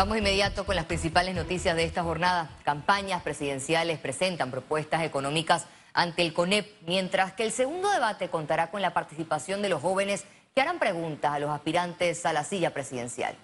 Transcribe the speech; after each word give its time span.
Vamos 0.00 0.16
inmediato 0.16 0.64
con 0.64 0.76
las 0.76 0.86
principales 0.86 1.34
noticias 1.34 1.76
de 1.76 1.84
esta 1.84 2.02
jornada. 2.02 2.48
Campañas 2.64 3.22
presidenciales 3.22 3.98
presentan 3.98 4.50
propuestas 4.50 5.02
económicas 5.02 5.66
ante 5.92 6.22
el 6.22 6.32
CONEP, 6.32 6.66
mientras 6.86 7.34
que 7.34 7.42
el 7.42 7.52
segundo 7.52 7.90
debate 7.90 8.30
contará 8.30 8.70
con 8.70 8.80
la 8.80 8.94
participación 8.94 9.60
de 9.60 9.68
los 9.68 9.82
jóvenes 9.82 10.24
que 10.54 10.62
harán 10.62 10.78
preguntas 10.78 11.34
a 11.34 11.38
los 11.38 11.50
aspirantes 11.50 12.24
a 12.24 12.32
la 12.32 12.44
silla 12.44 12.72
presidencial. 12.72 13.36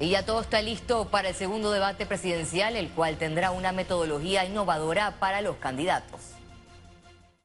Y 0.00 0.08
ya 0.08 0.24
todo 0.24 0.40
está 0.40 0.62
listo 0.62 1.08
para 1.10 1.28
el 1.28 1.34
segundo 1.34 1.72
debate 1.72 2.06
presidencial, 2.06 2.74
el 2.74 2.88
cual 2.88 3.18
tendrá 3.18 3.50
una 3.50 3.72
metodología 3.72 4.46
innovadora 4.46 5.16
para 5.20 5.42
los 5.42 5.56
candidatos. 5.56 6.39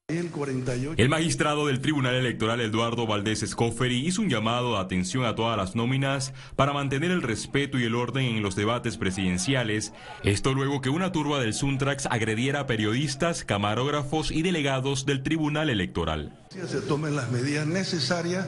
El 0.07 1.09
magistrado 1.09 1.65
del 1.65 1.81
Tribunal 1.81 2.13
Electoral 2.13 2.61
Eduardo 2.61 3.07
Valdés 3.07 3.41
Escoferi 3.41 4.05
hizo 4.05 4.21
un 4.21 4.29
llamado 4.29 4.73
de 4.73 4.77
atención 4.77 5.25
a 5.25 5.33
todas 5.33 5.57
las 5.57 5.75
nóminas 5.75 6.31
para 6.55 6.73
mantener 6.73 7.09
el 7.09 7.23
respeto 7.23 7.79
y 7.79 7.85
el 7.85 7.95
orden 7.95 8.23
en 8.25 8.43
los 8.43 8.55
debates 8.55 8.97
presidenciales. 8.97 9.93
Esto 10.23 10.53
luego 10.53 10.79
que 10.79 10.91
una 10.91 11.11
turba 11.11 11.39
del 11.39 11.55
Suntrax 11.55 12.05
agrediera 12.05 12.59
a 12.59 12.67
periodistas, 12.67 13.43
camarógrafos 13.43 14.29
y 14.29 14.43
delegados 14.43 15.07
del 15.07 15.23
Tribunal 15.23 15.71
Electoral. 15.71 16.37
Se 16.51 16.81
tomen 16.81 17.15
las 17.15 17.31
medidas 17.31 17.65
necesarias 17.65 18.47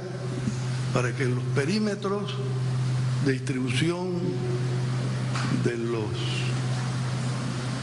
para 0.93 1.11
que 1.15 1.25
los 1.25 1.43
perímetros 1.55 2.35
de 3.25 3.31
distribución 3.31 4.13
de 5.63 5.75
los 5.75 6.05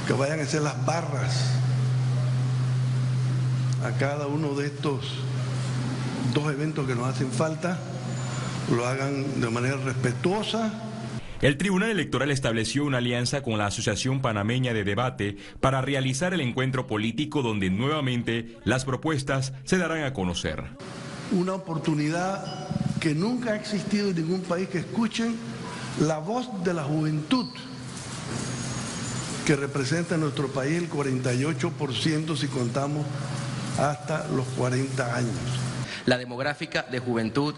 que 0.06 0.12
vayan 0.12 0.38
a 0.38 0.44
ser 0.44 0.62
las 0.62 0.86
barras 0.86 1.63
a 3.84 3.92
cada 3.98 4.26
uno 4.26 4.54
de 4.54 4.66
estos 4.66 5.04
dos 6.32 6.50
eventos 6.50 6.86
que 6.86 6.94
nos 6.94 7.06
hacen 7.06 7.30
falta, 7.30 7.78
lo 8.74 8.86
hagan 8.86 9.42
de 9.42 9.50
manera 9.50 9.76
respetuosa. 9.76 10.72
El 11.42 11.58
Tribunal 11.58 11.90
Electoral 11.90 12.30
estableció 12.30 12.86
una 12.86 12.98
alianza 12.98 13.42
con 13.42 13.58
la 13.58 13.66
Asociación 13.66 14.22
Panameña 14.22 14.72
de 14.72 14.84
Debate 14.84 15.36
para 15.60 15.82
realizar 15.82 16.32
el 16.32 16.40
encuentro 16.40 16.86
político 16.86 17.42
donde 17.42 17.68
nuevamente 17.68 18.56
las 18.64 18.86
propuestas 18.86 19.52
se 19.64 19.76
darán 19.76 20.04
a 20.04 20.14
conocer. 20.14 20.64
Una 21.32 21.52
oportunidad 21.52 22.68
que 23.00 23.14
nunca 23.14 23.52
ha 23.52 23.56
existido 23.56 24.08
en 24.08 24.16
ningún 24.16 24.40
país 24.40 24.68
que 24.68 24.78
escuchen 24.78 25.36
la 26.00 26.18
voz 26.18 26.48
de 26.64 26.72
la 26.72 26.84
juventud 26.84 27.46
que 29.44 29.56
representa 29.56 30.14
en 30.14 30.22
nuestro 30.22 30.48
país 30.48 30.78
el 30.78 30.88
48% 30.88 32.34
si 32.34 32.46
contamos 32.48 33.04
hasta 33.78 34.26
los 34.28 34.46
40 34.56 35.16
años. 35.16 35.34
La 36.06 36.18
demográfica 36.18 36.82
de 36.90 36.98
juventud 36.98 37.54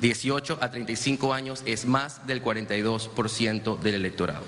18 0.00 0.58
a 0.60 0.70
35 0.70 1.32
años 1.32 1.62
es 1.66 1.86
más 1.86 2.26
del 2.26 2.42
42% 2.42 3.78
del 3.78 3.94
electorado. 3.94 4.44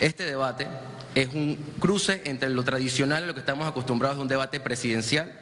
Este 0.00 0.24
debate 0.24 0.66
es 1.14 1.32
un 1.34 1.56
cruce 1.80 2.22
entre 2.24 2.50
lo 2.50 2.62
tradicional 2.62 3.24
y 3.24 3.26
lo 3.26 3.34
que 3.34 3.40
estamos 3.40 3.66
acostumbrados 3.66 4.18
a 4.18 4.20
un 4.20 4.28
debate 4.28 4.60
presidencial, 4.60 5.32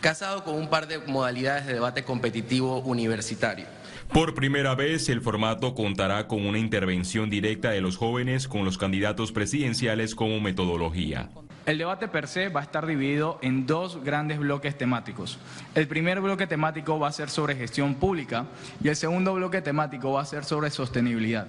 casado 0.00 0.44
con 0.44 0.56
un 0.56 0.68
par 0.68 0.88
de 0.88 0.98
modalidades 0.98 1.66
de 1.66 1.74
debate 1.74 2.02
competitivo 2.02 2.80
universitario. 2.80 3.66
Por 4.12 4.34
primera 4.34 4.74
vez, 4.74 5.08
el 5.08 5.20
formato 5.20 5.74
contará 5.74 6.26
con 6.26 6.44
una 6.44 6.58
intervención 6.58 7.30
directa 7.30 7.70
de 7.70 7.80
los 7.80 7.96
jóvenes 7.96 8.48
con 8.48 8.64
los 8.64 8.78
candidatos 8.78 9.32
presidenciales 9.32 10.14
como 10.14 10.40
metodología. 10.40 11.30
El 11.66 11.78
debate 11.78 12.08
per 12.08 12.28
se 12.28 12.50
va 12.50 12.60
a 12.60 12.62
estar 12.62 12.84
dividido 12.84 13.38
en 13.40 13.66
dos 13.66 14.04
grandes 14.04 14.38
bloques 14.38 14.76
temáticos. 14.76 15.38
El 15.74 15.88
primer 15.88 16.20
bloque 16.20 16.46
temático 16.46 16.98
va 16.98 17.08
a 17.08 17.12
ser 17.12 17.30
sobre 17.30 17.56
gestión 17.56 17.94
pública 17.94 18.44
y 18.82 18.88
el 18.88 18.96
segundo 18.96 19.32
bloque 19.32 19.62
temático 19.62 20.12
va 20.12 20.20
a 20.20 20.26
ser 20.26 20.44
sobre 20.44 20.68
sostenibilidad. 20.68 21.46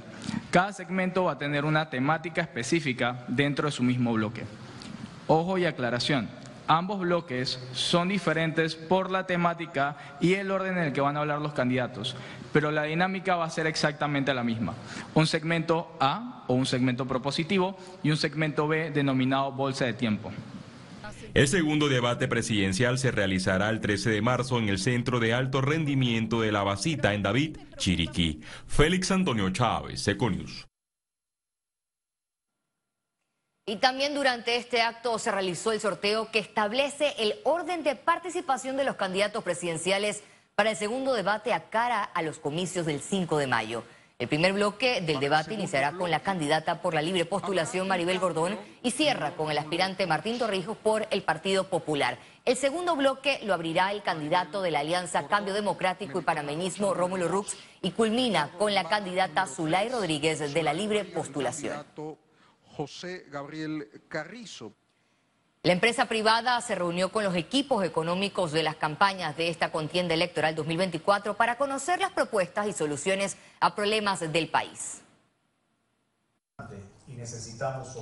Cada 0.52 0.71
segmento 0.71 1.25
va 1.25 1.33
a 1.33 1.38
tener 1.38 1.65
una 1.65 1.89
temática 1.89 2.42
específica 2.42 3.25
dentro 3.27 3.65
de 3.65 3.73
su 3.73 3.83
mismo 3.83 4.14
bloque. 4.14 4.43
Ojo 5.27 5.58
y 5.58 5.65
aclaración, 5.65 6.30
ambos 6.67 6.99
bloques 6.99 7.59
son 7.73 8.09
diferentes 8.09 8.76
por 8.76 9.11
la 9.11 9.26
temática 9.26 9.98
y 10.21 10.33
el 10.33 10.52
orden 10.52 10.77
en 10.77 10.86
el 10.86 10.93
que 10.93 11.02
van 11.02 11.17
a 11.17 11.21
hablar 11.21 11.42
los 11.42 11.53
candidatos 11.53 12.15
pero 12.55 12.71
la 12.71 12.83
dinámica 12.83 13.36
va 13.36 13.43
a 13.43 13.49
ser 13.49 13.67
exactamente 13.67 14.33
la 14.33 14.42
misma. 14.42 14.75
Un 15.14 15.27
segmento 15.27 15.98
A 15.99 16.45
o 16.48 16.54
un 16.54 16.65
segmento 16.65 17.05
propositivo 17.05 17.77
y 18.02 18.11
un 18.11 18.15
segmento 18.15 18.65
B 18.65 18.92
denominado 18.92 19.52
bolsa 19.52 19.83
de 19.83 19.92
tiempo. 19.92 20.31
El 21.33 21.49
segundo 21.49 21.89
debate 21.89 22.30
presidencial 22.30 22.98
se 22.98 23.11
realizará 23.11 23.70
el 23.70 23.81
13 23.81 24.09
de 24.09 24.21
marzo 24.21 24.58
en 24.58 24.70
el 24.70 24.77
Centro 24.77 25.20
de 25.20 25.33
Alto 25.33 25.59
Rendimiento 25.59 26.39
de 26.39 26.54
la 26.54 26.64
Basita 26.64 27.14
en 27.14 27.23
David, 27.23 27.58
Chiriquí. 27.75 28.39
Félix 28.67 29.11
Antonio 29.11 29.49
Chávez, 29.49 30.08
Econius. 30.08 30.65
Y 33.67 33.77
también 33.77 34.14
durante 34.14 34.58
este 34.58 34.83
acto 34.83 35.17
se 35.17 35.31
realizó 35.31 35.71
el 35.71 35.81
sorteo 35.81 36.30
que 36.30 36.37
establece 36.37 37.15
el 37.17 37.39
orden 37.43 37.81
de 37.81 37.95
participación 37.95 38.77
de 38.77 38.83
los 38.83 38.95
candidatos 38.95 39.43
presidenciales 39.43 40.21
para 40.53 40.70
el 40.70 40.77
segundo 40.77 41.14
debate 41.14 41.52
a 41.52 41.71
cara 41.71 42.04
a 42.04 42.21
los 42.21 42.37
comicios 42.37 42.86
del 42.86 43.02
5 43.02 43.39
de 43.39 43.48
mayo. 43.48 43.83
El 44.20 44.27
primer 44.27 44.54
bloque 44.54 45.02
del 45.02 45.20
debate 45.20 45.55
iniciará 45.55 45.93
con 45.93 46.11
la 46.11 46.20
candidata 46.20 46.80
por 46.83 46.93
la 46.93 47.02
libre 47.02 47.25
postulación 47.25 47.87
Maribel 47.87 48.20
Gordón 48.20 48.55
y 48.83 48.92
cierra 48.92 49.31
con 49.31 49.49
el 49.49 49.58
aspirante 49.58 50.05
Martín 50.05 50.37
Torrijos 50.37 50.77
por 50.77 51.08
el 51.09 51.23
Partido 51.23 51.64
Popular. 51.67 52.20
El 52.45 52.58
segundo 52.58 52.95
bloque 52.95 53.39
lo 53.43 53.55
abrirá 53.55 53.92
el 53.92 54.04
candidato 54.04 54.61
de 54.61 54.70
la 54.70 54.81
Alianza 54.81 55.27
Cambio 55.27 55.55
Democrático 55.55 56.20
y 56.20 56.23
Panameñismo 56.23 56.93
Rómulo 56.93 57.27
Rux 57.27 57.58
y 57.81 57.92
culmina 57.92 58.52
con 58.59 58.75
la 58.75 58.83
candidata 58.83 59.48
Zulay 59.48 59.89
Rodríguez 59.89 60.54
de 60.54 60.64
la 60.64 60.73
libre 60.73 61.04
postulación. 61.04 61.83
José 62.75 63.25
Gabriel 63.30 63.89
Carrizo. 64.08 64.73
La 65.63 65.71
empresa 65.71 66.08
privada 66.08 66.59
se 66.61 66.75
reunió 66.75 67.11
con 67.11 67.23
los 67.23 67.36
equipos 67.36 67.83
económicos 67.83 68.52
de 68.52 68.63
las 68.63 68.75
campañas 68.75 69.36
de 69.37 69.49
esta 69.49 69.71
contienda 69.71 70.13
electoral 70.13 70.53
2024 70.55 71.37
para 71.37 71.58
conocer 71.58 71.99
las 71.99 72.11
propuestas 72.11 72.67
y 72.67 72.73
soluciones 72.73 73.37
a 73.59 73.73
problemas 73.73 74.19
del 74.31 74.49
país 74.49 75.05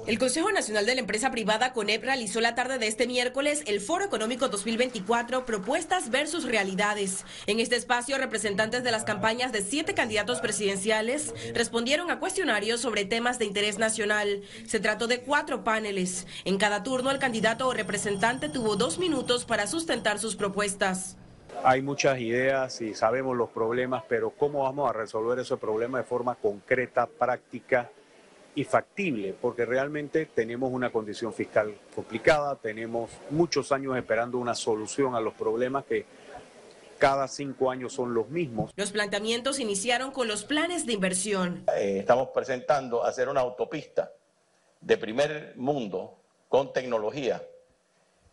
el 0.07 0.19
Consejo 0.19 0.51
Nacional 0.51 0.85
de 0.85 0.95
la 0.95 1.01
Empresa 1.01 1.31
Privada 1.31 1.73
CONEP 1.73 2.03
realizó 2.03 2.41
la 2.41 2.55
tarde 2.55 2.77
de 2.77 2.87
este 2.87 3.07
miércoles 3.07 3.63
el 3.67 3.79
Foro 3.79 4.05
Económico 4.05 4.47
2024 4.47 5.45
Propuestas 5.45 6.09
versus 6.09 6.45
Realidades. 6.45 7.25
En 7.47 7.59
este 7.59 7.75
espacio, 7.75 8.17
representantes 8.17 8.83
de 8.83 8.91
las 8.91 9.03
campañas 9.03 9.51
de 9.51 9.61
siete 9.61 9.93
candidatos 9.93 10.39
presidenciales 10.39 11.33
respondieron 11.53 12.11
a 12.11 12.19
cuestionarios 12.19 12.81
sobre 12.81 13.05
temas 13.05 13.39
de 13.39 13.45
interés 13.45 13.77
nacional. 13.77 14.41
Se 14.65 14.79
trató 14.79 15.07
de 15.07 15.21
cuatro 15.21 15.63
paneles. 15.63 16.25
En 16.45 16.57
cada 16.57 16.83
turno, 16.83 17.11
el 17.11 17.19
candidato 17.19 17.67
o 17.67 17.73
representante 17.73 18.49
tuvo 18.49 18.75
dos 18.75 18.99
minutos 18.99 19.45
para 19.45 19.67
sustentar 19.67 20.19
sus 20.19 20.35
propuestas. 20.35 21.17
Hay 21.63 21.81
muchas 21.81 22.19
ideas 22.19 22.81
y 22.81 22.93
sabemos 22.93 23.37
los 23.37 23.49
problemas, 23.49 24.03
pero 24.09 24.31
¿cómo 24.31 24.63
vamos 24.63 24.89
a 24.89 24.93
resolver 24.93 25.39
esos 25.39 25.59
problemas 25.59 26.01
de 26.01 26.07
forma 26.07 26.35
concreta, 26.35 27.05
práctica? 27.05 27.89
Y 28.55 28.63
factible, 28.63 29.35
porque 29.39 29.65
realmente 29.65 30.27
tenemos 30.27 30.71
una 30.71 30.91
condición 30.91 31.33
fiscal 31.33 31.75
complicada, 31.95 32.55
tenemos 32.55 33.09
muchos 33.31 33.71
años 33.71 33.97
esperando 33.97 34.37
una 34.37 34.53
solución 34.53 35.15
a 35.15 35.19
los 35.19 35.33
problemas 35.33 35.85
que 35.85 36.05
cada 36.99 37.27
cinco 37.27 37.71
años 37.71 37.93
son 37.93 38.13
los 38.13 38.29
mismos. 38.29 38.71
Los 38.75 38.91
planteamientos 38.91 39.59
iniciaron 39.59 40.11
con 40.11 40.27
los 40.27 40.45
planes 40.45 40.85
de 40.85 40.93
inversión. 40.93 41.65
Eh, 41.75 41.97
estamos 41.99 42.29
presentando 42.29 43.03
hacer 43.03 43.27
una 43.27 43.41
autopista 43.41 44.11
de 44.79 44.97
primer 44.97 45.53
mundo 45.55 46.19
con 46.47 46.71
tecnología 46.71 47.41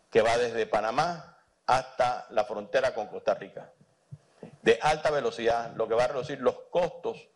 que 0.09 0.21
va 0.21 0.37
desde 0.37 0.67
Panamá 0.67 1.37
hasta 1.65 2.27
la 2.29 2.43
frontera 2.43 2.93
con 2.93 3.07
Costa 3.07 3.33
Rica, 3.33 3.71
de 4.61 4.77
alta 4.81 5.09
velocidad, 5.09 5.73
lo 5.75 5.87
que 5.87 5.95
va 5.95 6.03
a 6.03 6.07
reducir 6.07 6.39
los 6.39 6.55
costos 6.69 7.29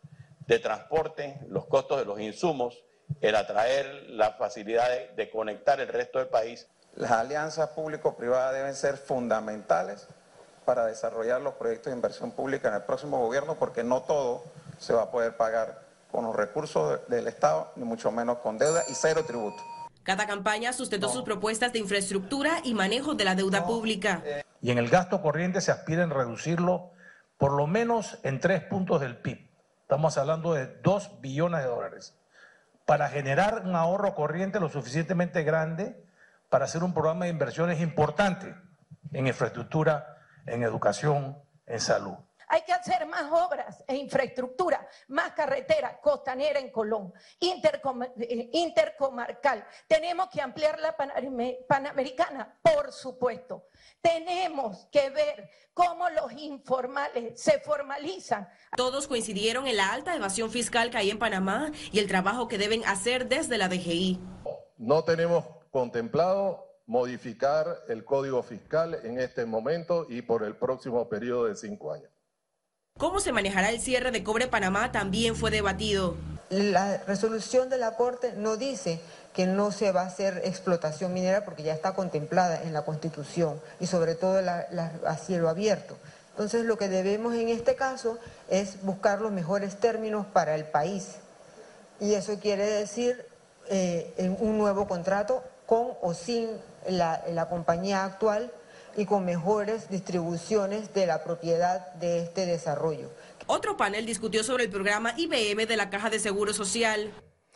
de 0.46 0.58
transporte, 0.58 1.40
los 1.48 1.66
costos 1.66 1.98
de 1.98 2.04
los 2.04 2.20
insumos, 2.20 2.84
el 3.20 3.36
atraer 3.36 4.06
la 4.08 4.32
facilidad 4.32 4.88
de, 5.14 5.30
conectar 5.30 5.80
el 5.80 5.88
resto 5.88 6.18
del 6.18 6.28
país. 6.28 6.68
Las 6.94 7.10
alianzas 7.10 7.70
público-privadas 7.70 8.54
deben 8.54 8.74
ser 8.74 8.96
fundamentales 8.96 10.08
para 10.64 10.86
desarrollar 10.86 11.40
los 11.40 11.54
proyectos 11.54 11.90
de 11.90 11.96
inversión 11.96 12.32
pública 12.32 12.68
en 12.68 12.74
el 12.74 12.82
próximo 12.82 13.18
gobierno 13.18 13.56
porque 13.56 13.84
no 13.84 14.02
todo 14.02 14.44
se 14.78 14.92
va 14.92 15.02
a 15.02 15.10
poder 15.10 15.36
pagar 15.36 15.82
con 16.10 16.24
los 16.24 16.34
recursos 16.34 17.00
del 17.08 17.28
Estado, 17.28 17.72
ni 17.76 17.84
mucho 17.84 18.10
menos 18.10 18.38
con 18.38 18.58
deuda 18.58 18.82
y 18.88 18.94
cero 18.94 19.24
tributo. 19.26 19.62
Cada 20.02 20.26
campaña 20.26 20.72
sustentó 20.72 21.08
sus 21.08 21.22
propuestas 21.22 21.72
de 21.72 21.80
infraestructura 21.80 22.60
y 22.62 22.74
manejo 22.74 23.14
de 23.14 23.24
la 23.24 23.34
deuda 23.34 23.66
pública. 23.66 24.22
Y 24.62 24.70
en 24.70 24.78
el 24.78 24.88
gasto 24.88 25.20
corriente 25.20 25.60
se 25.60 25.72
aspira 25.72 26.04
en 26.04 26.10
reducirlo 26.10 26.92
por 27.38 27.52
lo 27.52 27.66
menos 27.66 28.18
en 28.22 28.40
tres 28.40 28.62
puntos 28.62 29.00
del 29.00 29.16
PIB. 29.16 29.45
Estamos 29.86 30.18
hablando 30.18 30.52
de 30.52 30.66
dos 30.82 31.20
billones 31.20 31.62
de 31.62 31.68
dólares. 31.68 32.18
Para 32.86 33.08
generar 33.08 33.62
un 33.64 33.76
ahorro 33.76 34.16
corriente 34.16 34.58
lo 34.58 34.68
suficientemente 34.68 35.44
grande 35.44 36.04
para 36.48 36.64
hacer 36.64 36.82
un 36.82 36.92
programa 36.92 37.26
de 37.26 37.30
inversiones 37.30 37.80
importante 37.80 38.52
en 39.12 39.28
infraestructura 39.28 40.18
en 40.44 40.64
educación, 40.64 41.38
en 41.66 41.78
salud. 41.78 42.16
Hay 42.48 42.62
que 42.62 42.72
hacer 42.72 43.06
más 43.06 43.30
obras 43.32 43.82
e 43.86 43.96
infraestructura, 43.96 44.88
más 45.08 45.32
carretera 45.32 46.00
costanera 46.00 46.60
en 46.60 46.70
Colón, 46.70 47.12
eh, 47.40 48.50
intercomarcal. 48.52 49.66
Tenemos 49.88 50.28
que 50.28 50.40
ampliar 50.40 50.78
la 50.78 50.96
panamericana, 50.96 52.58
por 52.62 52.92
supuesto. 52.92 53.66
Tenemos 54.00 54.86
que 54.92 55.10
ver 55.10 55.50
cómo 55.74 56.08
los 56.10 56.32
informales 56.32 57.40
se 57.40 57.58
formalizan. 57.60 58.48
Todos 58.76 59.08
coincidieron 59.08 59.66
en 59.66 59.76
la 59.76 59.92
alta 59.92 60.14
evasión 60.14 60.50
fiscal 60.50 60.90
que 60.90 60.98
hay 60.98 61.10
en 61.10 61.18
Panamá 61.18 61.72
y 61.90 61.98
el 61.98 62.06
trabajo 62.06 62.46
que 62.48 62.58
deben 62.58 62.84
hacer 62.86 63.28
desde 63.28 63.58
la 63.58 63.68
DGI. 63.68 64.20
No 64.78 65.02
tenemos 65.04 65.44
contemplado 65.70 66.64
modificar 66.86 67.82
el 67.88 68.04
código 68.04 68.42
fiscal 68.42 68.94
en 69.02 69.18
este 69.18 69.44
momento 69.44 70.06
y 70.08 70.22
por 70.22 70.44
el 70.44 70.56
próximo 70.56 71.08
periodo 71.08 71.46
de 71.46 71.56
cinco 71.56 71.92
años. 71.92 72.15
¿Cómo 72.98 73.20
se 73.20 73.30
manejará 73.30 73.68
el 73.68 73.78
cierre 73.78 74.10
de 74.10 74.24
Cobre 74.24 74.46
Panamá? 74.46 74.90
También 74.90 75.36
fue 75.36 75.50
debatido. 75.50 76.16
La 76.48 76.96
resolución 77.06 77.68
de 77.68 77.76
la 77.76 77.94
Corte 77.94 78.32
no 78.32 78.56
dice 78.56 79.00
que 79.34 79.46
no 79.46 79.70
se 79.70 79.92
va 79.92 80.00
a 80.00 80.06
hacer 80.06 80.40
explotación 80.44 81.12
minera 81.12 81.44
porque 81.44 81.62
ya 81.62 81.74
está 81.74 81.92
contemplada 81.92 82.62
en 82.62 82.72
la 82.72 82.86
Constitución 82.86 83.60
y 83.80 83.86
sobre 83.86 84.14
todo 84.14 84.40
a 84.40 85.16
cielo 85.18 85.50
abierto. 85.50 85.98
Entonces 86.30 86.64
lo 86.64 86.78
que 86.78 86.88
debemos 86.88 87.34
en 87.34 87.50
este 87.50 87.74
caso 87.74 88.18
es 88.48 88.82
buscar 88.82 89.20
los 89.20 89.30
mejores 89.30 89.76
términos 89.76 90.24
para 90.24 90.54
el 90.54 90.64
país. 90.64 91.16
Y 92.00 92.14
eso 92.14 92.38
quiere 92.40 92.64
decir 92.64 93.26
eh, 93.68 94.34
un 94.40 94.56
nuevo 94.56 94.88
contrato 94.88 95.44
con 95.66 95.88
o 96.00 96.14
sin 96.14 96.48
la 96.88 97.46
compañía 97.50 98.06
actual 98.06 98.50
y 98.96 99.04
con 99.04 99.24
mejores 99.24 99.88
distribuciones 99.90 100.92
de 100.94 101.06
la 101.06 101.22
propiedad 101.22 101.92
de 101.94 102.20
este 102.20 102.46
desarrollo. 102.46 103.10
Otro 103.46 103.76
panel 103.76 104.06
discutió 104.06 104.42
sobre 104.42 104.64
el 104.64 104.70
programa 104.70 105.14
IBM 105.16 105.66
de 105.66 105.76
la 105.76 105.90
Caja 105.90 106.10
de 106.10 106.18
Seguro 106.18 106.52
Social. 106.52 107.12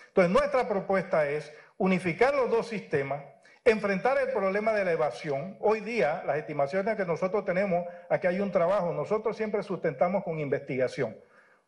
Entonces, 0.08 0.32
nuestra 0.32 0.68
propuesta 0.68 1.28
es 1.28 1.50
unificar 1.78 2.34
los 2.34 2.50
dos 2.50 2.68
sistemas, 2.68 3.24
enfrentar 3.64 4.18
el 4.18 4.32
problema 4.32 4.72
de 4.72 4.84
la 4.84 4.92
evasión. 4.92 5.56
Hoy 5.60 5.80
día, 5.80 6.22
las 6.26 6.36
estimaciones 6.36 6.96
que 6.96 7.04
nosotros 7.04 7.44
tenemos, 7.44 7.86
aquí 8.08 8.26
hay 8.26 8.40
un 8.40 8.52
trabajo, 8.52 8.92
nosotros 8.92 9.36
siempre 9.36 9.62
sustentamos 9.62 10.22
con 10.24 10.38
investigación. 10.38 11.16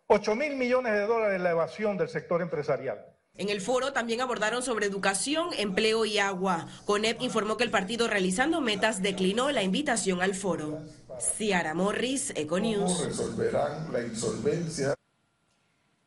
8 0.09 0.37
mil 0.37 0.57
millones 0.57 0.93
de 0.93 1.07
dólares 1.07 1.41
la 1.41 1.51
evasión 1.51 1.97
del 1.97 2.09
sector 2.09 2.43
empresarial. 2.43 3.07
En 3.39 3.49
el 3.49 3.63
foro 3.63 3.95
también 3.95 4.21
abordaron 4.21 4.63
sobre 4.63 4.87
educación, 4.87 5.49
empleo 5.57 6.05
y 6.05 6.19
agua. 6.19 6.67
CONEP 6.85 7.23
informó 7.23 7.57
que 7.57 7.65
el 7.65 7.71
partido 7.71 8.07
realizando 8.07 8.61
metas 8.61 9.01
declinó 9.01 9.51
la 9.51 9.63
invitación 9.63 10.21
al 10.21 10.35
foro. 10.35 10.81
Ciara 11.19 11.73
Morris, 11.73 12.31
Econews. 12.37 13.07
resolverán 13.07 13.91
la 13.91 14.03
insolvencia? 14.03 14.95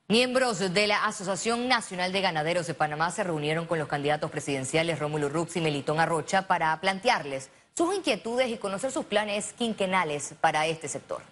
Miembros 0.07 0.59
de 0.59 0.85
la 0.85 1.05
Asociación 1.05 1.67
Nacional 1.67 2.11
de 2.11 2.21
Ganaderos 2.21 2.67
de 2.67 2.75
Panamá 2.75 3.09
se 3.09 3.23
reunieron 3.23 3.65
con 3.65 3.79
los 3.79 3.87
candidatos 3.87 4.29
presidenciales 4.29 4.99
Rómulo 4.99 5.27
Rux 5.27 5.55
y 5.55 5.61
Melitón 5.61 5.99
Arrocha 5.99 6.45
para 6.45 6.79
plantearles 6.79 7.49
sus 7.75 7.95
inquietudes 7.95 8.49
y 8.49 8.57
conocer 8.57 8.91
sus 8.91 9.05
planes 9.05 9.51
quinquenales 9.53 10.35
para 10.39 10.67
este 10.67 10.87
sector. 10.87 11.23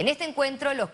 En 0.00 0.06
este 0.06 0.22
encuentro, 0.22 0.74
los, 0.74 0.90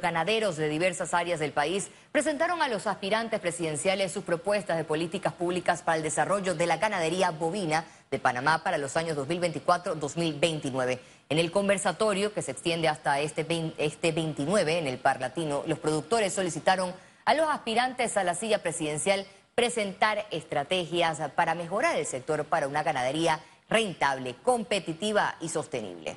ganaderos 0.00 0.56
de 0.56 0.68
diversas 0.68 1.14
áreas 1.14 1.38
del 1.38 1.52
país 1.52 1.88
presentaron 2.10 2.62
a 2.62 2.66
los 2.66 2.88
aspirantes 2.88 3.38
presidenciales 3.38 4.10
sus 4.10 4.24
propuestas 4.24 4.76
de 4.76 4.82
políticas 4.82 5.32
públicas 5.32 5.82
para 5.82 5.98
el 5.98 6.02
desarrollo 6.02 6.56
de 6.56 6.66
la 6.66 6.78
ganadería 6.78 7.30
bovina 7.30 7.84
de 8.10 8.18
Panamá 8.18 8.64
para 8.64 8.76
los 8.76 8.96
años 8.96 9.16
2024-2029. 9.18 10.98
En 11.28 11.38
el 11.38 11.52
conversatorio, 11.52 12.34
que 12.34 12.42
se 12.42 12.50
extiende 12.50 12.88
hasta 12.88 13.20
este, 13.20 13.72
este 13.78 14.10
29 14.10 14.78
en 14.78 14.88
el 14.88 14.98
Parlatino, 14.98 15.62
los 15.68 15.78
productores 15.78 16.32
solicitaron 16.32 16.92
a 17.26 17.34
los 17.34 17.48
aspirantes 17.48 18.16
a 18.16 18.24
la 18.24 18.34
silla 18.34 18.64
presidencial 18.64 19.26
presentar 19.54 20.26
estrategias 20.32 21.20
para 21.36 21.54
mejorar 21.54 21.96
el 21.96 22.06
sector 22.06 22.44
para 22.46 22.66
una 22.66 22.82
ganadería 22.82 23.38
rentable, 23.68 24.34
competitiva 24.42 25.36
y 25.40 25.50
sostenible. 25.50 26.16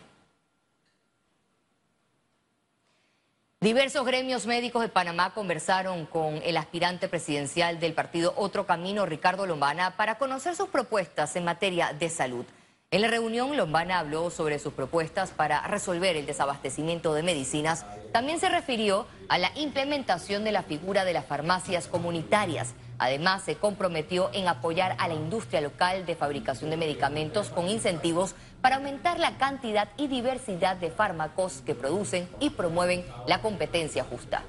Diversos 3.64 4.06
gremios 4.06 4.46
médicos 4.46 4.82
de 4.82 4.90
Panamá 4.90 5.34
conversaron 5.34 6.06
con 6.06 6.42
el 6.44 6.58
aspirante 6.58 7.08
presidencial 7.08 7.80
del 7.80 7.94
partido 7.94 8.34
Otro 8.36 8.66
Camino, 8.66 9.06
Ricardo 9.06 9.46
Lombana, 9.46 9.96
para 9.96 10.18
conocer 10.18 10.54
sus 10.54 10.68
propuestas 10.68 11.34
en 11.38 11.46
materia 11.46 11.94
de 11.98 12.10
salud. 12.10 12.44
En 12.92 13.02
la 13.02 13.08
reunión, 13.08 13.56
Lombana 13.56 14.00
habló 14.00 14.30
sobre 14.32 14.60
sus 14.60 14.74
propuestas 14.74 15.32
para 15.32 15.66
resolver 15.66 16.18
el 16.18 16.26
desabastecimiento 16.26 17.14
de 17.14 17.24
medicinas. 17.24 17.86
También 18.12 18.38
se 18.38 18.50
refirió 18.50 19.08
a 19.30 19.38
la 19.38 19.50
implementación 19.56 20.44
de 20.44 20.52
la 20.52 20.64
figura 20.64 21.06
de 21.06 21.14
las 21.14 21.26
farmacias 21.26 21.88
comunitarias. 21.88 22.74
Además, 22.98 23.44
se 23.44 23.56
comprometió 23.56 24.30
en 24.34 24.50
apoyar 24.50 24.98
a 25.00 25.08
la 25.08 25.14
industria 25.14 25.62
local 25.62 26.06
de 26.06 26.18
fabricación 26.18 26.70
de 26.70 26.76
medicamentos 26.76 27.50
con 27.50 27.70
incentivos 27.70 28.36
para 28.64 28.78
aumentar 28.78 29.20
la 29.20 29.38
cantidad 29.38 29.90
y 29.98 30.08
diversidad 30.08 30.78
de 30.78 30.90
fármacos 30.90 31.62
que 31.66 31.76
producen 31.76 32.30
y 32.40 32.50
promueven 32.50 33.04
la 33.28 33.42
competencia 33.42 34.06
justa. 34.06 34.46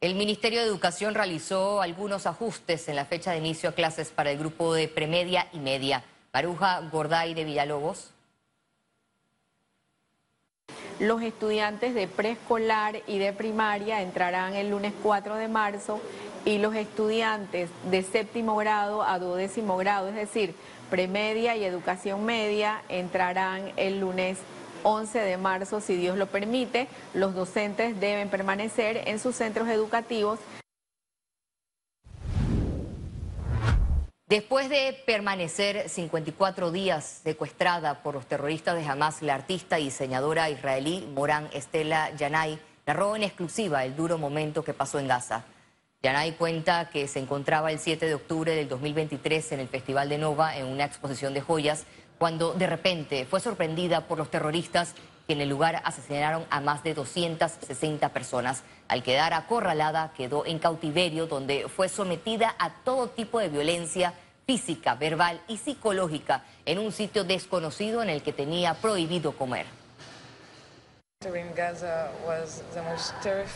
El 0.00 0.14
Ministerio 0.14 0.60
de 0.60 0.68
Educación 0.68 1.16
realizó 1.16 1.82
algunos 1.82 2.26
ajustes 2.26 2.88
en 2.88 2.94
la 2.94 3.06
fecha 3.06 3.32
de 3.32 3.38
inicio 3.38 3.70
a 3.70 3.72
clases 3.72 4.10
para 4.10 4.30
el 4.30 4.38
grupo 4.38 4.72
de 4.72 4.86
premedia 4.86 5.48
y 5.52 5.58
media. 5.58 6.04
Maruja 6.32 6.80
Gorday 6.92 7.34
de 7.34 7.42
Villalobos. 7.42 8.12
Los 10.98 11.20
estudiantes 11.20 11.94
de 11.94 12.08
preescolar 12.08 13.02
y 13.06 13.18
de 13.18 13.34
primaria 13.34 14.00
entrarán 14.00 14.54
el 14.54 14.70
lunes 14.70 14.94
4 15.02 15.34
de 15.34 15.46
marzo 15.46 16.00
y 16.46 16.56
los 16.56 16.74
estudiantes 16.74 17.68
de 17.90 18.02
séptimo 18.02 18.56
grado 18.56 19.02
a 19.02 19.18
duodécimo 19.18 19.76
grado, 19.76 20.08
es 20.08 20.14
decir, 20.14 20.54
premedia 20.88 21.54
y 21.54 21.64
educación 21.64 22.24
media, 22.24 22.80
entrarán 22.88 23.72
el 23.76 24.00
lunes 24.00 24.38
11 24.84 25.18
de 25.18 25.36
marzo, 25.36 25.82
si 25.82 25.96
Dios 25.96 26.16
lo 26.16 26.28
permite. 26.28 26.88
Los 27.12 27.34
docentes 27.34 28.00
deben 28.00 28.30
permanecer 28.30 29.02
en 29.06 29.18
sus 29.18 29.36
centros 29.36 29.68
educativos. 29.68 30.38
Después 34.28 34.68
de 34.68 34.92
permanecer 35.06 35.88
54 35.88 36.72
días 36.72 37.20
secuestrada 37.22 38.02
por 38.02 38.16
los 38.16 38.26
terroristas 38.26 38.74
de 38.74 38.84
Hamas, 38.84 39.22
la 39.22 39.36
artista 39.36 39.78
y 39.78 39.84
diseñadora 39.84 40.50
israelí 40.50 41.08
Morán 41.14 41.48
Estela 41.52 42.10
Yanay 42.16 42.58
narró 42.86 43.14
en 43.14 43.22
exclusiva 43.22 43.84
el 43.84 43.94
duro 43.94 44.18
momento 44.18 44.64
que 44.64 44.74
pasó 44.74 44.98
en 44.98 45.06
Gaza. 45.06 45.44
Yanay 46.02 46.32
cuenta 46.32 46.90
que 46.90 47.06
se 47.06 47.20
encontraba 47.20 47.70
el 47.70 47.78
7 47.78 48.04
de 48.04 48.14
octubre 48.16 48.52
del 48.56 48.68
2023 48.68 49.52
en 49.52 49.60
el 49.60 49.68
Festival 49.68 50.08
de 50.08 50.18
Nova 50.18 50.56
en 50.56 50.66
una 50.66 50.86
exposición 50.86 51.32
de 51.32 51.40
joyas 51.40 51.84
cuando 52.18 52.52
de 52.52 52.66
repente 52.66 53.26
fue 53.26 53.38
sorprendida 53.38 54.08
por 54.08 54.18
los 54.18 54.28
terroristas 54.28 54.96
que 55.26 55.32
en 55.32 55.40
el 55.40 55.48
lugar 55.48 55.82
asesinaron 55.84 56.44
a 56.50 56.60
más 56.60 56.82
de 56.82 56.94
260 56.94 58.08
personas. 58.10 58.62
Al 58.88 59.02
quedar 59.02 59.34
acorralada, 59.34 60.12
quedó 60.16 60.46
en 60.46 60.58
cautiverio 60.58 61.26
donde 61.26 61.68
fue 61.68 61.88
sometida 61.88 62.54
a 62.58 62.70
todo 62.70 63.08
tipo 63.08 63.40
de 63.40 63.48
violencia 63.48 64.14
física, 64.46 64.94
verbal 64.94 65.40
y 65.48 65.56
psicológica 65.56 66.44
en 66.64 66.78
un 66.78 66.92
sitio 66.92 67.24
desconocido 67.24 68.02
en 68.02 68.10
el 68.10 68.22
que 68.22 68.32
tenía 68.32 68.74
prohibido 68.74 69.32
comer. 69.32 69.66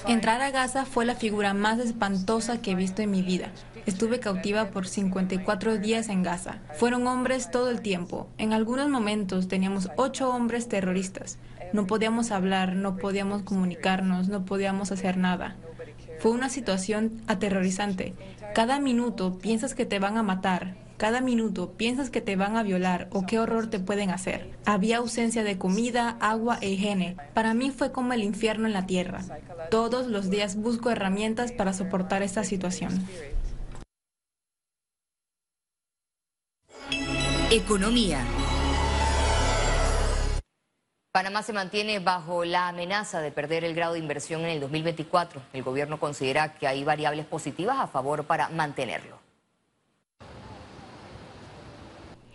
Entrar 0.09 0.41
a 0.41 0.51
Gaza 0.51 0.87
fue 0.87 1.05
la 1.05 1.15
figura 1.15 1.55
más 1.55 1.79
espantosa 1.79 2.61
que 2.61 2.73
he 2.73 2.75
visto 2.75 3.03
en 3.03 3.11
mi 3.11 3.23
vida. 3.23 3.53
Estuve 3.87 4.19
cautiva 4.19 4.71
por 4.71 4.89
54 4.89 5.77
días 5.77 6.09
en 6.09 6.23
Gaza. 6.23 6.59
Fueron 6.77 7.07
hombres 7.07 7.51
todo 7.51 7.71
el 7.71 7.83
tiempo. 7.83 8.29
En 8.39 8.53
algunos 8.55 8.89
momentos 8.89 9.47
teníamos 9.47 9.91
ocho 9.97 10.31
hombres 10.31 10.69
terroristas. 10.69 11.39
No 11.73 11.87
podíamos 11.87 12.31
hablar, 12.31 12.75
no 12.75 12.97
podíamos 12.97 13.43
comunicarnos, 13.43 14.29
no 14.29 14.45
podíamos 14.45 14.93
hacer 14.93 15.17
nada. 15.17 15.57
Fue 16.19 16.33
una 16.33 16.49
situación 16.49 17.23
aterrorizante. 17.27 18.15
Cada 18.55 18.81
minuto 18.81 19.39
piensas 19.39 19.75
que 19.75 19.87
te 19.87 19.99
van 19.99 20.17
a 20.17 20.23
matar, 20.23 20.77
cada 21.01 21.23
minuto 21.23 21.73
piensas 21.79 22.11
que 22.11 22.21
te 22.21 22.37
van 22.37 22.59
a 22.59 22.63
violar 22.63 23.09
o 23.11 23.25
qué 23.25 23.39
horror 23.39 23.69
te 23.69 23.79
pueden 23.79 24.11
hacer. 24.11 24.51
Había 24.67 24.99
ausencia 24.99 25.43
de 25.43 25.57
comida, 25.57 26.19
agua 26.21 26.59
e 26.61 26.69
higiene. 26.69 27.17
Para 27.33 27.55
mí 27.55 27.71
fue 27.71 27.91
como 27.91 28.13
el 28.13 28.23
infierno 28.23 28.67
en 28.67 28.75
la 28.75 28.85
tierra. 28.85 29.23
Todos 29.71 30.09
los 30.09 30.29
días 30.29 30.57
busco 30.57 30.91
herramientas 30.91 31.53
para 31.53 31.73
soportar 31.73 32.23
esta 32.23 32.45
situación. 32.45 33.07
Economía. 37.51 38.19
Panamá 41.13 41.43
se 41.43 41.53
mantiene 41.53 41.99
bajo 41.99 42.45
la 42.45 42.69
amenaza 42.69 43.21
de 43.21 43.33
perder 43.33 43.65
el 43.65 43.75
grado 43.75 43.95
de 43.95 43.99
inversión 43.99 44.43
en 44.43 44.51
el 44.51 44.61
2024. 44.61 45.43
El 45.53 45.65
gobierno 45.65 45.99
considera 45.99 46.55
que 46.55 46.69
hay 46.69 46.85
variables 46.85 47.27
positivas 47.27 47.79
a 47.81 47.89
favor 47.89 48.27
para 48.27 48.49
mantenerlo. 48.51 49.19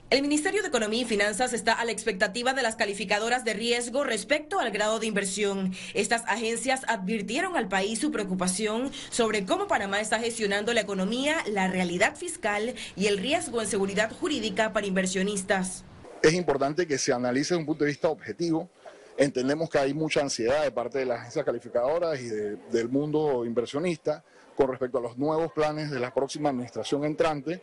El 0.10 0.22
Ministerio 0.22 0.62
de 0.62 0.68
Economía 0.68 1.04
y 1.04 1.06
Finanzas 1.06 1.54
está 1.54 1.72
a 1.72 1.86
la 1.86 1.94
expectativa 1.94 2.54
de 2.54 2.64
las 2.64 2.76
calificadoras 2.76 3.46
de 3.46 3.54
riesgo 3.54 4.04
respecto 4.04 4.60
al 4.60 4.72
grado 4.72 5.00
de 5.00 5.08
inversión. 5.08 5.74
Estas 5.94 6.24
agencias 6.28 6.82
advirtieron 6.90 7.56
al 7.56 7.70
país 7.70 8.00
su 8.00 8.12
preocupación 8.12 8.92
sobre 9.10 9.46
cómo 9.46 9.68
Panamá 9.68 10.02
está 10.02 10.20
gestionando 10.20 10.74
la 10.74 10.82
economía, 10.82 11.38
la 11.48 11.68
realidad 11.68 12.18
fiscal 12.18 12.76
y 12.98 13.08
el 13.08 13.20
riesgo 13.20 13.62
en 13.62 13.68
seguridad 13.68 14.12
jurídica 14.12 14.74
para 14.74 14.86
inversionistas. 14.86 15.86
Es 16.26 16.34
importante 16.34 16.88
que 16.88 16.98
se 16.98 17.14
analice 17.14 17.54
desde 17.54 17.60
un 17.60 17.66
punto 17.68 17.84
de 17.84 17.92
vista 17.92 18.10
objetivo. 18.10 18.68
Entendemos 19.16 19.70
que 19.70 19.78
hay 19.78 19.94
mucha 19.94 20.22
ansiedad 20.22 20.64
de 20.64 20.72
parte 20.72 21.00
de 21.00 21.06
las 21.06 21.20
agencias 21.20 21.46
calificadoras 21.46 22.20
y 22.20 22.30
del 22.30 22.90
mundo 22.90 23.46
inversionista 23.46 24.24
con 24.58 24.70
respecto 24.70 24.98
a 24.98 25.02
los 25.02 25.18
nuevos 25.18 25.52
planes 25.52 25.92
de 25.92 26.00
la 26.00 26.12
próxima 26.14 26.50
administración 26.50 27.06
entrante 27.06 27.62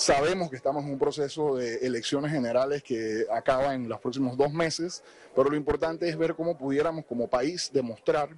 Sabemos 0.00 0.48
que 0.48 0.56
estamos 0.56 0.84
en 0.84 0.92
un 0.92 0.98
proceso 0.98 1.56
de 1.56 1.74
elecciones 1.86 2.32
generales 2.32 2.82
que 2.82 3.26
acaba 3.30 3.74
en 3.74 3.86
los 3.86 4.00
próximos 4.00 4.34
dos 4.34 4.50
meses, 4.50 5.02
pero 5.36 5.50
lo 5.50 5.56
importante 5.56 6.08
es 6.08 6.16
ver 6.16 6.34
cómo 6.34 6.56
pudiéramos 6.56 7.04
como 7.04 7.28
país 7.28 7.70
demostrar 7.70 8.30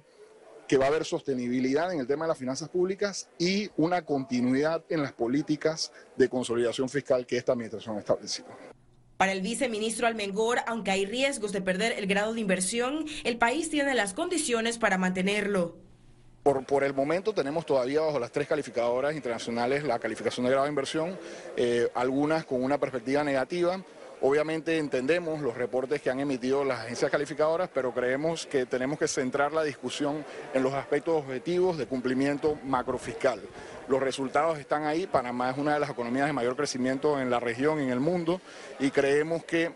que 0.67 0.77
va 0.77 0.85
a 0.85 0.87
haber 0.89 1.05
sostenibilidad 1.05 1.93
en 1.93 2.01
el 2.01 2.07
tema 2.07 2.25
de 2.25 2.29
las 2.29 2.37
finanzas 2.37 2.67
públicas 2.67 3.29
y 3.37 3.69
una 3.77 4.03
continuidad 4.03 4.83
en 4.89 5.03
las 5.03 5.13
políticas 5.13 5.93
de 6.17 6.27
consolidación 6.27 6.89
fiscal 6.89 7.25
que 7.25 7.37
esta 7.37 7.53
administración 7.53 7.95
ha 7.95 7.99
establecido. 7.99 8.49
Para 9.17 9.31
el 9.31 9.41
viceministro 9.41 10.07
Almengor, 10.07 10.59
aunque 10.67 10.91
hay 10.91 11.05
riesgos 11.05 11.51
de 11.51 11.61
perder 11.61 11.93
el 11.97 12.07
grado 12.07 12.33
de 12.33 12.41
inversión, 12.41 13.05
el 13.23 13.37
país 13.37 13.69
tiene 13.69 13.93
las 13.93 14.13
condiciones 14.13 14.77
para 14.77 14.97
mantenerlo. 14.97 15.77
Por, 16.43 16.83
el 16.83 16.93
momento 16.93 17.33
tenemos 17.33 17.65
todavía 17.65 18.01
bajo 18.01 18.19
las 18.19 18.31
tres 18.31 18.49
calificadoras 18.49 19.15
internacionales 19.15 19.85
la 19.85 19.97
calificación 19.97 20.45
de 20.45 20.51
grado 20.51 20.65
de 20.65 20.71
inversión, 20.71 21.17
eh, 21.55 21.89
algunas 21.95 22.43
con 22.43 22.61
una 22.61 22.77
perspectiva 22.79 23.23
negativa. 23.23 23.81
Obviamente 24.25 24.77
entendemos 24.77 25.41
los 25.41 25.57
reportes 25.57 26.01
que 26.01 26.09
han 26.09 26.21
emitido 26.21 26.63
las 26.63 26.79
agencias 26.79 27.11
calificadoras, 27.11 27.69
pero 27.73 27.93
creemos 27.93 28.45
que 28.45 28.65
tenemos 28.65 28.97
que 28.97 29.09
centrar 29.09 29.51
la 29.51 29.63
discusión 29.63 30.23
en 30.53 30.63
los 30.63 30.73
aspectos 30.73 31.21
objetivos 31.21 31.77
de 31.77 31.87
cumplimiento 31.87 32.57
macrofiscal. 32.63 33.41
Los 33.89 34.01
resultados 34.01 34.59
están 34.59 34.85
ahí, 34.85 35.07
Panamá 35.07 35.49
es 35.49 35.57
una 35.57 35.73
de 35.73 35.81
las 35.81 35.89
economías 35.89 36.27
de 36.27 36.31
mayor 36.31 36.55
crecimiento 36.55 37.19
en 37.19 37.29
la 37.29 37.41
región, 37.41 37.81
en 37.81 37.89
el 37.89 37.99
mundo, 37.99 38.39
y 38.79 38.91
creemos 38.91 39.43
que 39.43 39.73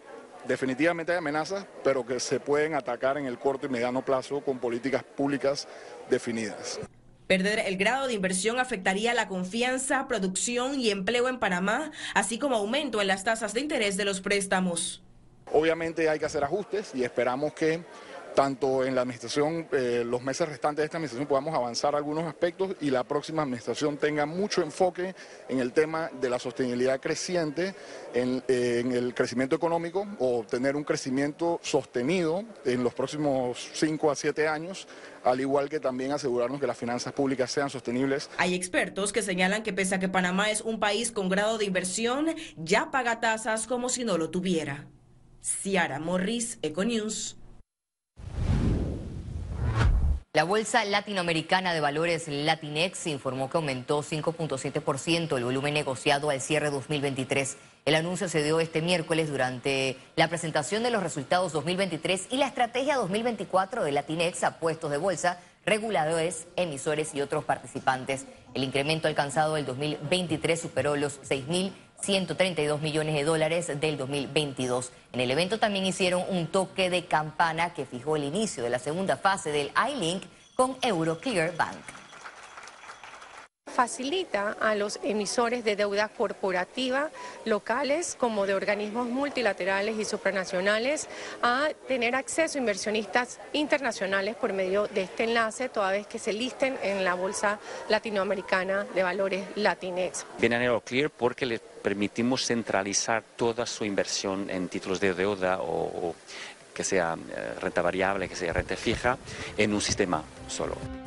definitivamente 0.48 1.12
hay 1.12 1.18
amenazas, 1.18 1.66
pero 1.84 2.06
que 2.06 2.22
se 2.22 2.40
pueden 2.40 2.74
atacar 2.74 3.18
en 3.18 3.26
el 3.26 3.38
corto 3.38 3.66
y 3.66 3.70
mediano 3.70 4.02
plazo 4.02 4.40
con 4.40 4.60
políticas 4.60 5.04
públicas 5.04 5.68
definidas. 6.10 6.80
Perder 7.28 7.60
el 7.66 7.76
grado 7.76 8.08
de 8.08 8.14
inversión 8.14 8.58
afectaría 8.58 9.14
la 9.14 9.28
confianza, 9.28 10.08
producción 10.08 10.80
y 10.80 10.92
empleo 10.92 11.28
en 11.28 11.40
Panamá, 11.40 11.92
así 12.14 12.40
como 12.40 12.56
aumento 12.56 13.02
en 13.02 13.08
las 13.08 13.26
tasas 13.26 13.54
de 13.54 13.60
interés 13.60 13.98
de 13.98 14.06
los 14.06 14.22
préstamos. 14.22 15.04
Obviamente 15.52 16.10
hay 16.10 16.20
que 16.20 16.26
hacer 16.26 16.44
ajustes 16.44 16.92
y 16.94 17.04
esperamos 17.04 17.54
que 17.54 17.84
tanto 18.38 18.86
en 18.86 18.94
la 18.94 19.02
administración, 19.02 19.68
eh, 19.72 20.04
los 20.06 20.22
meses 20.22 20.48
restantes 20.48 20.84
de 20.84 20.86
esta 20.86 20.98
administración 20.98 21.28
podamos 21.28 21.56
avanzar 21.56 21.96
algunos 21.96 22.24
aspectos 22.26 22.76
y 22.82 22.92
la 22.92 23.04
próxima 23.04 23.42
administración 23.42 23.98
tenga 23.98 24.28
mucho 24.28 24.62
enfoque 24.62 25.16
en 25.50 25.60
el 25.60 25.74
tema 25.74 26.12
de 26.22 26.30
la 26.30 26.38
sostenibilidad 26.38 27.00
creciente, 27.00 27.74
en, 28.14 28.44
eh, 28.48 28.84
el 28.94 29.16
crecimiento 29.16 29.56
económico 29.56 30.06
o 30.20 30.46
tener 30.48 30.76
un 30.76 30.84
crecimiento 30.84 31.60
sostenido 31.64 32.44
en 32.64 32.84
los 32.84 32.94
próximos 32.94 33.72
5 33.74 34.12
a 34.12 34.16
7 34.16 34.48
años, 34.48 34.88
al 35.24 35.42
igual 35.42 35.68
que 35.68 35.80
también 35.80 36.12
asegurarnos 36.12 36.60
que 36.60 36.68
las 36.68 36.78
finanzas 36.78 37.14
públicas 37.14 37.50
sean 37.50 37.72
sostenibles. 37.72 38.30
Hay 38.38 38.54
expertos 38.54 39.14
que 39.14 39.24
señalan 39.24 39.64
que 39.64 39.74
pese 39.74 39.96
a 39.96 40.00
que 40.00 40.10
Panamá 40.10 40.52
es 40.52 40.62
un 40.62 40.80
país 40.80 41.12
con 41.12 41.28
grado 41.28 41.58
de 41.58 41.66
inversión, 41.66 42.28
ya 42.56 42.92
paga 42.92 43.20
tasas 43.20 43.66
como 43.66 43.90
si 43.90 44.06
no 44.06 44.20
lo 44.20 44.30
tuviera. 44.30 44.86
Ciara 45.42 45.98
Morris, 45.98 46.60
Econews. 46.62 47.36
La 50.38 50.44
Bolsa 50.44 50.86
Latinoamericana 50.86 51.74
de 51.74 51.80
Valores 51.80 52.28
Latinex 52.28 53.08
informó 53.08 53.50
que 53.50 53.58
aumentó 53.58 54.04
5.7% 54.04 55.36
el 55.36 55.44
volumen 55.44 55.74
negociado 55.74 56.30
al 56.30 56.42
cierre 56.42 56.70
2023. 56.70 57.58
El 57.86 57.96
anuncio 57.96 58.30
se 58.30 58.44
dio 58.44 58.60
este 58.60 58.84
miércoles 58.84 59.32
durante 59.32 59.98
la 60.16 60.28
presentación 60.28 60.84
de 60.84 60.92
los 60.92 61.02
resultados 61.02 61.54
2023 61.54 62.28
y 62.30 62.38
la 62.38 62.46
estrategia 62.46 62.98
2024 62.98 63.84
de 63.84 63.92
Latinex 63.92 64.44
a 64.44 64.60
puestos 64.60 64.92
de 64.92 64.98
bolsa, 64.98 65.40
reguladores, 65.66 66.46
emisores 66.56 67.16
y 67.16 67.22
otros 67.22 67.44
participantes. 67.44 68.28
El 68.54 68.64
incremento 68.64 69.08
alcanzado 69.08 69.58
el 69.58 69.66
2023 69.66 70.62
superó 70.62 70.96
los 70.98 71.20
6.132 72.02 72.80
millones 72.80 73.16
de 73.16 73.24
dólares 73.24 73.80
del 73.80 73.98
2022. 73.98 74.92
En 75.14 75.20
el 75.20 75.32
evento 75.32 75.60
también 75.60 75.86
hicieron 75.86 76.24
un 76.30 76.48
toque 76.48 76.90
de 76.90 77.06
campana 77.06 77.74
que 77.74 77.86
fijó 77.86 78.16
el 78.16 78.24
inicio 78.24 78.64
de 78.64 78.70
la 78.70 78.80
segunda 78.80 79.18
fase 79.18 79.52
del 79.52 79.72
iLink 79.92 80.24
con 80.56 80.78
Euroclear 80.82 81.56
Bank 81.56 82.07
facilita 83.78 84.58
a 84.60 84.74
los 84.74 85.00
emisores 85.04 85.64
de 85.64 85.76
deuda 85.76 86.08
corporativa 86.08 87.12
locales 87.46 88.18
como 88.20 88.48
de 88.48 88.56
organismos 88.56 89.08
multilaterales 89.08 90.00
y 90.00 90.04
supranacionales 90.04 91.08
a 91.44 91.70
tener 91.88 92.16
acceso 92.16 92.58
a 92.58 92.62
inversionistas 92.62 93.40
internacionales 93.54 94.36
por 94.36 94.52
medio 94.52 94.88
de 94.88 95.04
este 95.04 95.26
enlace, 95.26 95.70
toda 95.70 95.92
vez 95.92 96.08
que 96.08 96.18
se 96.18 96.34
listen 96.34 96.76
en 96.82 97.04
la 97.04 97.14
Bolsa 97.14 97.60
Latinoamericana 97.88 98.84
de 98.96 99.04
Valores 99.04 99.46
Latinex. 99.54 100.26
Vienen 100.40 100.62
a 100.62 100.66
Euroclear 100.66 101.12
porque 101.12 101.46
les 101.46 101.60
permitimos 101.60 102.48
centralizar 102.48 103.24
toda 103.36 103.68
su 103.68 103.86
inversión 103.86 104.50
en 104.50 104.70
títulos 104.70 105.00
de 105.00 105.14
deuda 105.14 105.60
o, 105.62 106.16
que 106.74 106.84
sea 106.84 107.14
eh, 107.14 107.54
renta 107.62 107.84
variable, 107.84 108.28
que 108.28 108.36
sea 108.36 108.54
renta 108.54 108.76
fija, 108.76 109.20
en 109.56 109.72
un 109.72 109.82
sistema 109.82 110.24
solo. 110.48 111.07